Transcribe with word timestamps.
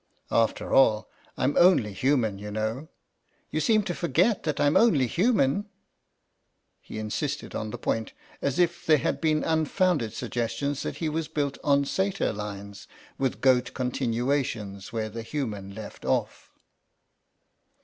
"After 0.31 0.73
all, 0.73 1.11
I'm 1.37 1.55
only 1.59 1.93
human, 1.93 2.39
you 2.39 2.49
know. 2.49 2.89
You 3.51 3.59
seem 3.59 3.83
to 3.83 3.93
forget 3.93 4.41
that 4.45 4.59
I'm 4.59 4.75
only 4.75 5.05
human." 5.05 5.69
He 6.81 6.97
insisted 6.97 7.53
on 7.53 7.69
the 7.69 7.77
point, 7.77 8.13
as 8.41 8.57
if 8.57 8.83
there 8.83 8.97
had 8.97 9.21
been 9.21 9.43
unfounded 9.43 10.13
suggestions 10.13 10.81
that 10.81 10.97
he 10.97 11.07
was 11.07 11.27
built 11.27 11.59
on 11.63 11.85
Satyr 11.85 12.33
lines, 12.33 12.87
with 13.19 13.41
goat 13.41 13.75
continuations 13.75 14.91
where 14.91 15.07
the 15.09 15.21
human 15.21 15.75
left 15.75 16.03
off. 16.03 16.49